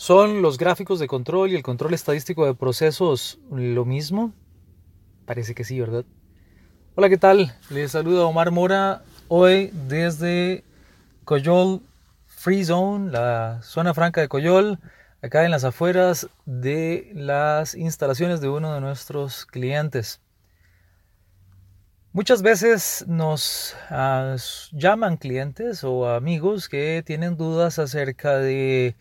[0.00, 4.32] ¿Son los gráficos de control y el control estadístico de procesos lo mismo?
[5.26, 6.06] Parece que sí, ¿verdad?
[6.94, 7.54] Hola, ¿qué tal?
[7.68, 10.64] Les saluda Omar Mora hoy desde
[11.26, 11.82] Coyol
[12.24, 14.78] Free Zone, la zona franca de Coyol,
[15.20, 20.22] acá en las afueras de las instalaciones de uno de nuestros clientes.
[22.14, 24.34] Muchas veces nos ah,
[24.72, 28.96] llaman clientes o amigos que tienen dudas acerca de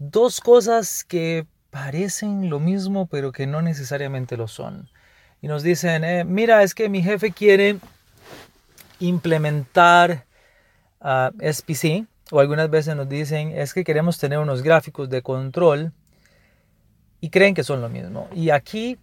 [0.00, 4.88] dos cosas que parecen lo mismo pero que no necesariamente lo son.
[5.42, 7.78] Y nos dicen, eh, mira, es que mi jefe quiere
[8.98, 10.24] implementar
[11.00, 15.92] ah, SPC o algunas veces nos dicen, es que queremos tener unos gráficos de control
[17.20, 18.28] y creen que son lo mismo.
[18.34, 18.98] Y aquí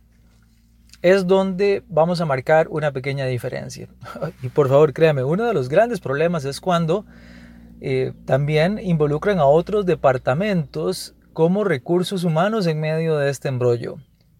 [1.02, 3.88] es donde vamos a marcar una pequeña diferencia.
[4.42, 7.06] Y por favor, créame, uno de los grandes problemas es cuando
[7.80, 13.97] eh, también involucran a otros departamentos como recursos humanos en medio de este embrollo.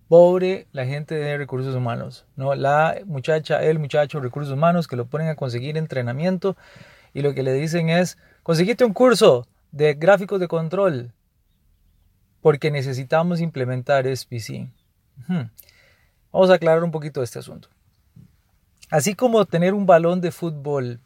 [0.08, 2.56] Pobre la gente de recursos humanos, ¿no?
[2.56, 6.56] La muchacha, el muchacho de recursos humanos que lo ponen a conseguir entrenamiento
[7.14, 11.14] y lo que le dicen es, conseguiste un curso de gráficos de control
[12.42, 14.70] porque necesitamos implementar SPC.
[16.32, 17.70] Vamos a aclarar un poquito este asunto.
[18.90, 21.02] Así como tener un balón de fútbol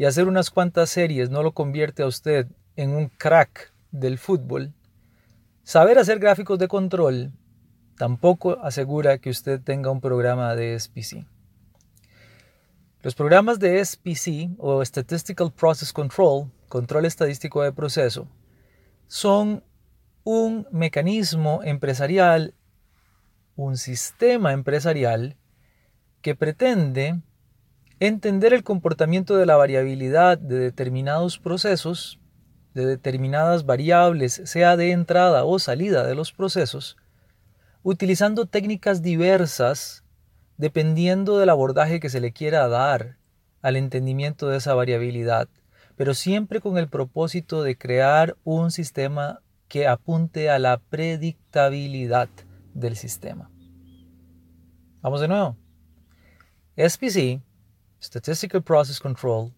[0.00, 4.72] y hacer unas cuantas series no lo convierte a usted en un crack del fútbol,
[5.62, 7.32] saber hacer gráficos de control
[7.98, 11.26] tampoco asegura que usted tenga un programa de SPC.
[13.02, 18.26] Los programas de SPC o Statistical Process Control, control estadístico de proceso,
[19.06, 19.62] son
[20.24, 22.54] un mecanismo empresarial,
[23.54, 25.36] un sistema empresarial
[26.22, 27.20] que pretende
[28.02, 32.18] Entender el comportamiento de la variabilidad de determinados procesos,
[32.72, 36.96] de determinadas variables, sea de entrada o salida de los procesos,
[37.82, 40.02] utilizando técnicas diversas
[40.56, 43.18] dependiendo del abordaje que se le quiera dar
[43.60, 45.50] al entendimiento de esa variabilidad,
[45.96, 52.30] pero siempre con el propósito de crear un sistema que apunte a la predictabilidad
[52.72, 53.50] del sistema.
[55.02, 55.56] Vamos de nuevo.
[56.78, 57.42] SPC
[58.02, 59.52] Statistical Process Control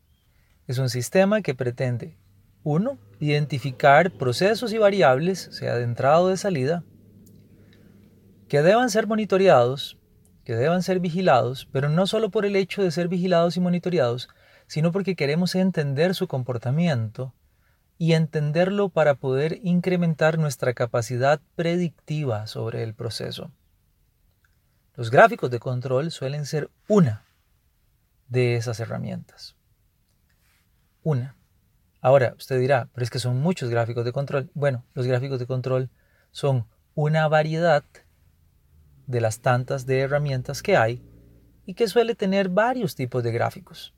[0.67, 2.17] es un sistema que pretende
[2.65, 2.99] 1.
[3.21, 6.83] Identificar procesos y variables, sea de entrada o de salida,
[8.49, 9.97] que deban ser monitoreados,
[10.45, 14.29] que deban ser vigilados, pero no solo por el hecho de ser vigilados y monitoreados,
[14.67, 17.33] sino porque queremos entender su comportamiento
[17.97, 23.53] y entenderlo para poder incrementar nuestra capacidad predictiva sobre el proceso.
[24.97, 27.23] Los gráficos de control suelen ser una
[28.33, 29.57] de esas herramientas.
[31.03, 31.37] Una.
[32.01, 34.51] Ahora, usted dirá, pero es que son muchos gráficos de control.
[34.55, 35.91] Bueno, los gráficos de control
[36.31, 37.85] son una variedad
[39.07, 41.03] de las tantas de herramientas que hay
[41.67, 43.95] y que suele tener varios tipos de gráficos.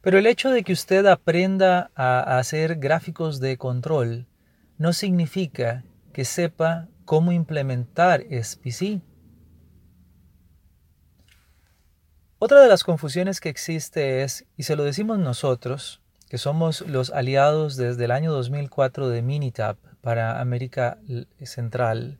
[0.00, 4.26] Pero el hecho de que usted aprenda a hacer gráficos de control
[4.78, 9.00] no significa que sepa cómo implementar SPC
[12.44, 17.08] Otra de las confusiones que existe es, y se lo decimos nosotros, que somos los
[17.08, 20.98] aliados desde el año 2004 de Minitab para América
[21.42, 22.18] Central,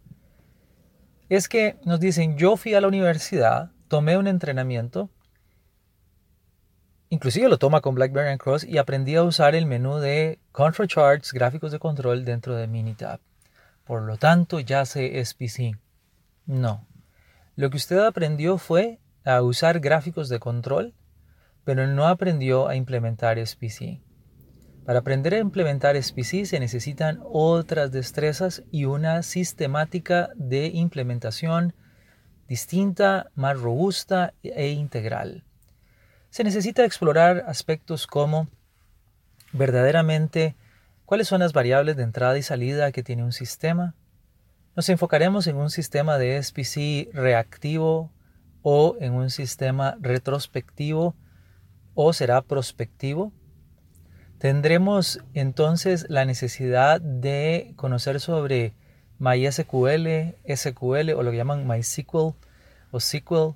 [1.29, 5.11] es que nos dicen, yo fui a la universidad, tomé un entrenamiento,
[7.11, 10.89] inclusive lo toma con BlackBerry and Cross y aprendí a usar el menú de Control
[10.89, 13.21] Charts, gráficos de control dentro de Minitab.
[13.85, 15.77] Por lo tanto, ya sé SPC.
[16.47, 16.87] No.
[17.57, 20.95] Lo que usted aprendió fue a usar gráficos de control,
[21.65, 24.01] pero no aprendió a implementar SPC.
[24.85, 31.75] Para aprender a implementar SPC se necesitan otras destrezas y una sistemática de implementación
[32.49, 35.45] distinta, más robusta e integral.
[36.29, 38.49] Se necesita explorar aspectos como
[39.53, 40.57] verdaderamente
[41.07, 43.95] cuáles son las variables de entrada y salida que tiene un sistema.
[44.77, 48.11] Nos enfocaremos en un sistema de SPC reactivo
[48.65, 51.15] o en un sistema retrospectivo
[51.95, 53.33] o será prospectivo?
[54.39, 58.75] Tendremos entonces la necesidad de conocer sobre
[59.19, 62.35] MySQL, SQL o lo que llaman MySQL
[62.91, 63.55] o SQL.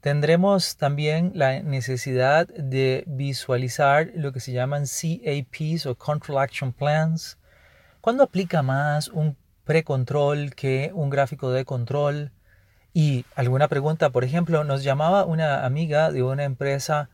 [0.00, 7.38] Tendremos también la necesidad de visualizar lo que se llaman CAPs o Control Action Plans.
[8.02, 12.32] ¿Cuándo aplica más un precontrol que un gráfico de control?
[12.96, 17.10] Y alguna pregunta, por ejemplo, nos llamaba una amiga de una empresa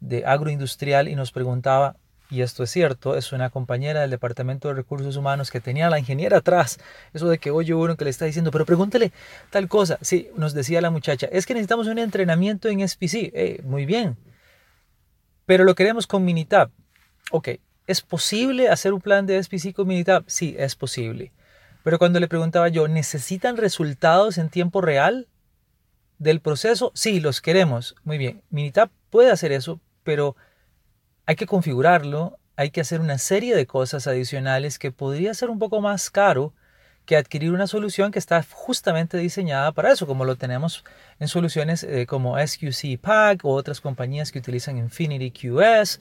[0.00, 1.96] de agroindustrial y nos preguntaba,
[2.30, 5.90] y esto es cierto, es una compañera del Departamento de Recursos Humanos que tenía a
[5.90, 6.78] la ingeniera atrás.
[7.12, 9.12] Eso de que oye uno que le está diciendo, pero pregúntele
[9.50, 9.98] tal cosa.
[10.00, 13.30] Sí, nos decía la muchacha, es que necesitamos un entrenamiento en SPC.
[13.34, 14.16] Eh, muy bien.
[15.44, 16.70] Pero lo queremos con Minitab.
[17.30, 17.48] Ok,
[17.86, 20.24] ¿es posible hacer un plan de SPC con Minitab?
[20.28, 21.30] Sí, es posible.
[21.86, 25.28] Pero cuando le preguntaba yo, ¿necesitan resultados en tiempo real
[26.18, 26.90] del proceso?
[26.96, 27.94] Sí, los queremos.
[28.02, 28.42] Muy bien.
[28.50, 30.34] Minitab puede hacer eso, pero
[31.26, 35.60] hay que configurarlo, hay que hacer una serie de cosas adicionales que podría ser un
[35.60, 36.52] poco más caro
[37.04, 40.82] que adquirir una solución que está justamente diseñada para eso, como lo tenemos
[41.20, 46.00] en soluciones eh, como SQC Pack o otras compañías que utilizan Infinity QS,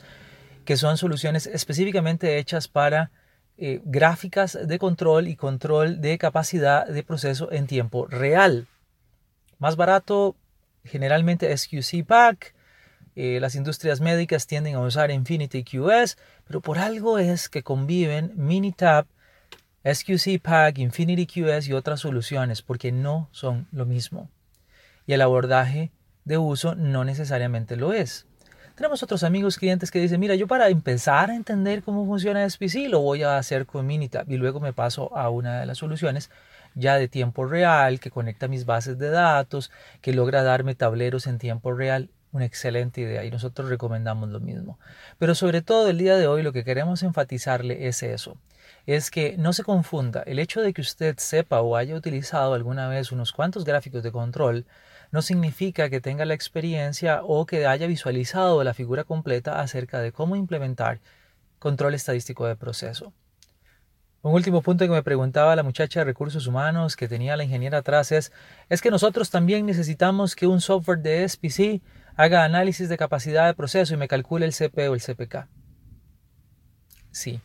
[0.65, 3.11] que son soluciones específicamente hechas para
[3.57, 8.67] eh, gráficas de control y control de capacidad de proceso en tiempo real.
[9.59, 10.35] Más barato,
[10.83, 12.53] generalmente SQC Pack,
[13.15, 18.33] eh, las industrias médicas tienden a usar Infinity QS, pero por algo es que conviven
[18.35, 19.05] Minitab,
[19.85, 24.29] SQC Pack, Infinity QS y otras soluciones, porque no son lo mismo.
[25.07, 25.91] Y el abordaje
[26.25, 28.25] de uso no necesariamente lo es.
[28.75, 32.89] Tenemos otros amigos clientes que dicen, mira, yo para empezar a entender cómo funciona SPC
[32.89, 36.29] lo voy a hacer con Minitab y luego me paso a una de las soluciones
[36.73, 41.37] ya de tiempo real que conecta mis bases de datos, que logra darme tableros en
[41.37, 44.77] tiempo real una excelente idea y nosotros recomendamos lo mismo.
[45.17, 48.37] Pero sobre todo el día de hoy lo que queremos enfatizarle es eso,
[48.85, 52.87] es que no se confunda el hecho de que usted sepa o haya utilizado alguna
[52.87, 54.65] vez unos cuantos gráficos de control
[55.11, 60.11] no significa que tenga la experiencia o que haya visualizado la figura completa acerca de
[60.11, 60.99] cómo implementar
[61.59, 63.13] control estadístico de proceso.
[64.25, 67.77] Un último punto que me preguntaba la muchacha de recursos humanos que tenía la ingeniera
[67.77, 68.31] atrás es,
[68.69, 71.83] es que nosotros también necesitamos que un software de SPC
[72.15, 75.47] haga análisis de capacidad de proceso y me calcule el CP o el CPK.
[77.11, 77.41] Sí.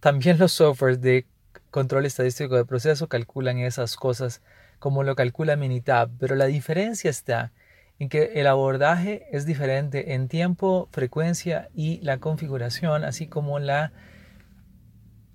[0.00, 1.26] También los softwares de
[1.70, 4.42] control estadístico de proceso calculan esas cosas
[4.78, 7.52] como lo calcula Minitab, pero la diferencia está
[7.98, 13.92] en que el abordaje es diferente en tiempo, frecuencia y la configuración, así como la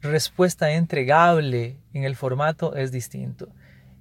[0.02, 3.50] respuesta entregable en el formato es distinto.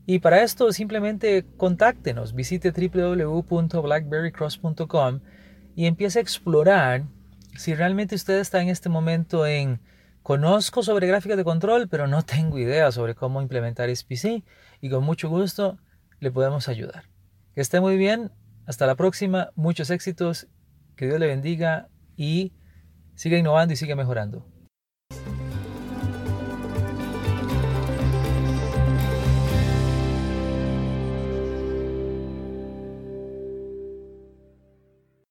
[0.06, 5.20] Y para esto simplemente contáctenos, visite www.blackberrycross.com
[5.76, 7.04] y empiece a explorar
[7.56, 9.81] si realmente usted está en este momento en
[10.22, 14.43] conozco sobre gráficas de control, pero no tengo idea sobre cómo implementar SPC
[14.81, 15.78] y con mucho gusto
[16.20, 17.05] le podemos ayudar.
[17.55, 18.31] Que esté muy bien,
[18.66, 20.46] hasta la próxima, muchos éxitos,
[20.96, 22.52] que Dios le bendiga y
[23.14, 24.46] siga innovando y siga mejorando.